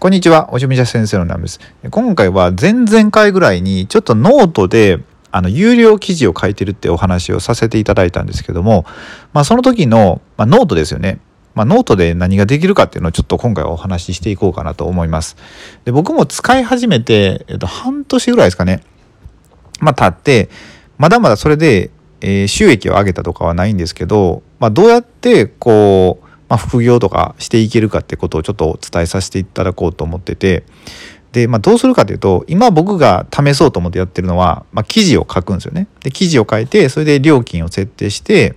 [0.00, 1.58] こんにちは、おしみじゃ先生のナムです。
[1.90, 5.00] 今回は前々回ぐらいにちょっとノートで
[5.32, 8.84] あの有料記事を書いてるってお話をさせていただいたんですけども、
[9.32, 11.18] まあ、その時の、まあ、ノートですよね。
[11.56, 15.36] まあ、ノートで何ができるかっていうのをちょっと今回はお話ししていこうかなと思います。
[15.84, 18.84] で僕も使い始めて、えっと、半年ぐらいですかね。
[19.80, 20.48] まあ、経って、
[20.98, 21.90] まだまだそれで、
[22.20, 30.64] えー、収益を上げたとかはないんですけど、まあ、どうやってこうまあ、副業とかしていけるかってことをちょっとお伝えさせていただこうと思ってて
[31.32, 35.88] で、まあ、どうするかというと今僕が試そうと思ってやってるのは、まあ、記事を書くんですよね。
[36.00, 38.54] で記事を書いてそれで料金を設定して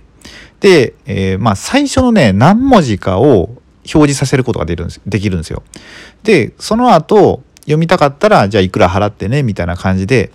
[0.60, 5.62] で、えー、まあ最初のね何文字かを表示させることができるんですできるんですよ。
[6.22, 10.32] でその後読みたかったらじゃあいくら払ってねみたいな感じで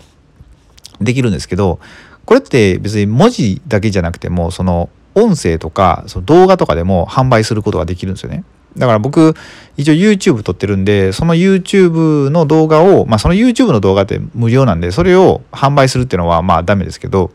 [1.02, 1.80] できるんですけど
[2.26, 8.44] これって別に文字だけじゃなくてもその音声とかその動画とかでも販売することができるんですよね。
[8.78, 9.34] だから僕
[9.76, 17.32] 一応 YouTube 撮ってるんでその YouTube の動画をまあその YouTube の動画って無料なんでそれを販売するっていうのはまあダメですけど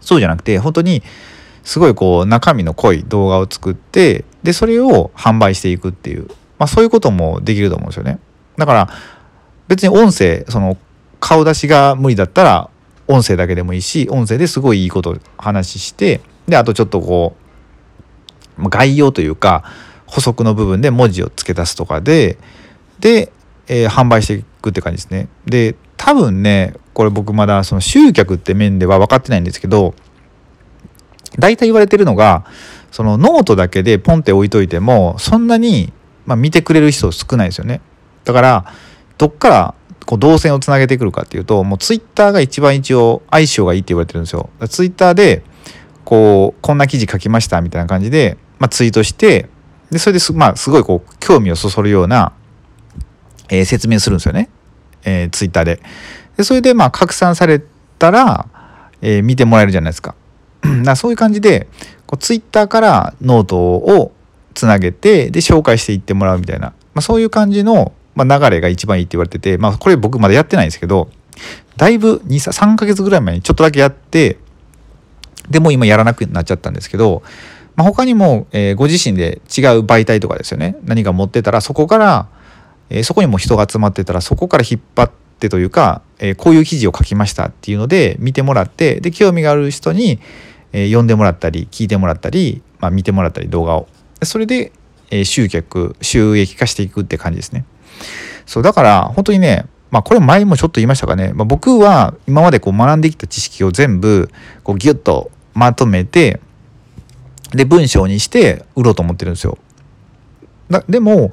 [0.00, 1.02] そうじゃなくて本当に
[1.64, 8.18] すごいこう中身の濃い動画を作ってでそれを販売していくっていう、まあ、そういうこともできると思うんですよね。
[8.56, 8.88] だから
[9.66, 10.78] 別に音声その
[11.20, 12.70] 顔出しが無理だったら
[13.06, 17.36] 音声だけでもいいし音声ですごいいいことを話してであとちょっとこ
[18.58, 19.64] う概要というか
[20.06, 22.38] 補足の部分で文字を付け足すとかで
[22.98, 23.30] で、
[23.68, 25.28] えー、販売していくって感じですね。
[25.46, 29.94] で多分ねこれ僕まだその集客って面では分かってないんですけど
[31.38, 32.46] 大体言われてるのが
[32.90, 35.92] そのノートだけでポンって置いといてもそんなに、
[36.24, 37.82] まあ、見てくれる人少ないですよね。
[38.24, 38.72] だから
[39.18, 39.74] どっから
[40.06, 44.48] こう動線をつなげてくるかっていうともうツイッターが一番一応相性がいいって言われてるんですよ。
[44.68, 45.42] ツイッターで
[46.08, 49.50] こうこんな記事書きましたみたいな感じで、まあ、ツイートして
[49.90, 52.32] でそれです,、まあ、すごいこう興味をそそるような、
[53.50, 54.48] えー、説明するんですよね、
[55.04, 55.82] えー、ツイッターで。
[56.38, 57.62] でそれでまあ拡散され
[57.98, 58.48] たら、
[59.02, 60.14] えー、見てもらえるじゃないですか。
[60.82, 61.68] だそういう感じで
[62.06, 64.12] こうツイッターからノートを
[64.54, 71.10] つなげてで紹介していってもらうみたいな、まあ、そういう感じの、まあ、流れが一番いいって言われてて、まあ、これ僕まだやってないんですけど
[71.76, 74.38] だいぶ3ヶ月ぐらい前にちょっとだけやって
[75.50, 77.22] でも今やらなくなっちゃったんですけど、
[77.76, 80.76] まあ、他にも、えー、ご自身で違う媒体とかですよね。
[80.84, 82.28] 何か持ってたらそこから、
[82.90, 90.18] えー、そこにも人が集まってたらそこから引っ張ってというか、えー、こういう記事を書きましたっていうので見てもらってで興味がある人に、
[90.72, 93.88] え、読んでもらったり聞いてもらったり、まあ、見てもらったり動画を。
[94.22, 94.72] それで、
[95.10, 97.64] え、集客収益化していくって感じですね。
[98.48, 104.30] そうだから本当にねまあこれ前もちょっと言いましたかね、まあ、僕は今までこう学んできた知識を全部
[104.64, 106.40] こうギュッとまとめて
[107.50, 109.58] で文章にして売ろうと思ってるんですよ。
[110.88, 111.32] でも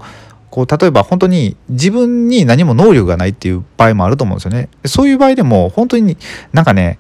[0.50, 4.70] こう例えば本当に自分に何も能力がないっていう場合もあると思うんですよね。
[4.86, 6.18] そういう場合でも本当に
[6.54, 6.98] なんかね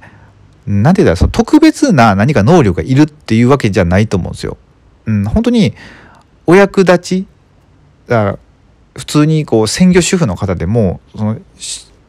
[0.67, 4.57] 何て言ったらその特別な何か能力がいるっていうわけじゃないと思うんですよ。
[5.07, 5.73] うん、本当に
[6.45, 7.27] お役立ち
[8.07, 8.37] だ
[8.95, 11.37] 普通にこう専業主婦の方でもその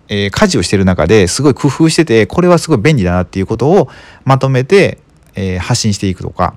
[0.09, 3.89] えー、家事をしてる中ですごい工夫しててこれはすごい便利だなっていうことを
[4.25, 4.99] まとめて
[5.37, 6.55] えー、発信していくとか。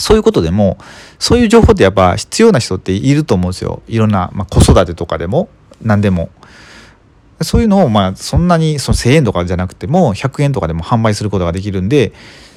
[0.00, 0.78] そういうことでも
[1.18, 3.82] そういう情報ってやっぱ必要な人っていると思うんですよ。
[3.88, 5.48] いろんな、まあ、子育てとかでも
[5.82, 6.30] 何でも。
[7.42, 12.12] そういうのをまあそんなにその1,000円とかじゃなくても100円とかでも販売することができるんで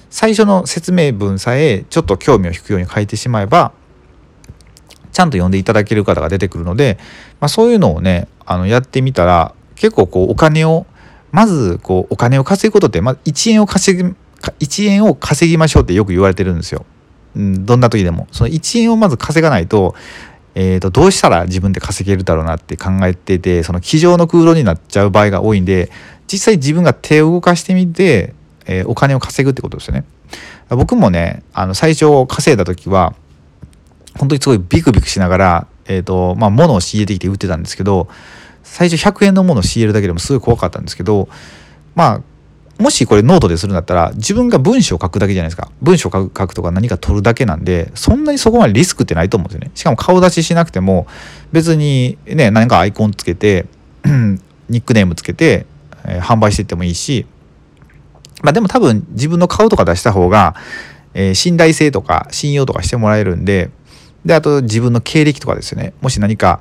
[0.09, 3.73] 最初の説明文さえちょっと興味を引くように書いてしまえば
[5.11, 6.97] ちゃんと読んでいただける方が出てくるので、
[7.39, 10.85] まあ、そういうのをねあのやってみたら結構こうお金を
[11.31, 16.85] まずこうお金を稼ぐことって、まあ、1円を稼ぐ1円を稼ぎましょうってよく言われてるんですよ。
[17.35, 18.27] うん、どんな時でも。
[18.31, 19.95] その1円をまず稼がないと、
[20.55, 25.89] えーと、どうしたら自分で稼げるだろうなって考えててその机上の空洞になっちゃう場合が多いんで
[26.27, 28.33] 実際自分が手を動かしてみて、
[28.65, 30.03] えー、お金を稼ぐってことですよね。
[30.69, 33.13] 僕もねあの最初稼いだ時は
[34.17, 38.07] 本当にすごいビクビクしながら、えーとまあ、物を仕入れてきて売ってたんですけど
[38.63, 41.27] 最初100円のものを仕入れるだけでもすごい怖かったんですけど
[41.95, 42.21] まあ
[42.81, 45.71] もしこれノートでするんだったら自分が文章を書くだけじゃないですか。
[45.81, 49.71] 文章を書くとか何か取るだけなんでそんなにそこまでリスクってないと思うんですよね。
[49.75, 51.07] しかも顔出ししなくても
[51.51, 53.65] 別にね何かアイコンつけて
[54.69, 55.65] ニックネームつけて、
[56.05, 57.25] えー、販売していってもいいし
[58.41, 60.55] まあでも多分自分の顔とか出した方が、
[61.13, 63.69] えー、信頼性とか信用とかしてもらえるんで
[64.25, 65.93] であと自分の経歴とかですよね。
[66.01, 66.59] もし何か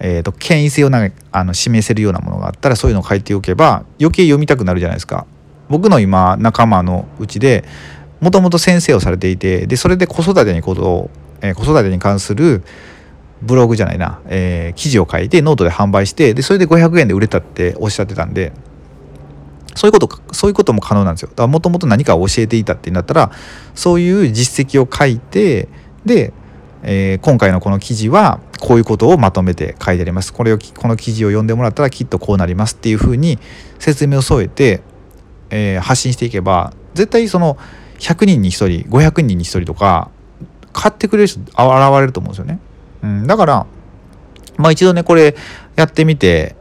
[0.00, 5.26] えーと、権威性をなあの示せるようなものがあったらそういうのを書いておけば余計読みたくなるじゃないですか。
[5.68, 7.64] 僕の今仲間のうちで
[8.20, 11.10] もともと先生をされていてでそれで子育てにことを、
[11.40, 12.62] えー、子育てに関する
[13.42, 18.52] ブログじゃないな、えー、記事を書いてノートで販売してでそれで500円で売れたっておっしゃってたんで
[19.78, 21.28] そういうことそういうことも可能なんですよ。
[21.28, 23.30] だからもともと何かを教えていたってなったら
[23.76, 25.68] そういう実績を書いて
[26.04, 26.32] で、
[26.82, 30.32] えー、今回のこの記事はこういうことをまとめて書いてあります。
[30.32, 33.38] これをこの記事を読んでもらったらきっとこうなりますっていうふうに
[33.78, 34.82] 説明を添えて、
[35.50, 37.56] えー、発信していけば絶対その
[37.98, 40.10] 100人に1人500人に1人とか
[40.72, 41.56] 買ってくれる人現
[42.00, 42.60] れると思うんですよね。
[43.02, 43.66] うん、だから
[44.56, 45.34] まあ一度ねこれ
[45.76, 46.56] やってみて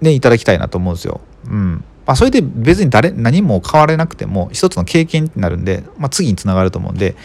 [0.00, 1.20] ねいただきたいなと思うんですよ。
[1.46, 7.16] うんまあ、それで別に誰何も変われなくても一つの経験になるんで、まあ、次につながると思うんで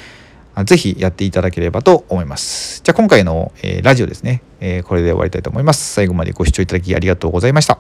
[0.66, 2.82] 是非やっていただければと思います。
[2.84, 5.94] じゃあ今回の、えー、ラジオですね、えー、これで終わりたいと思います。
[5.94, 7.80] 最後までご視聴いただきありがとうございました。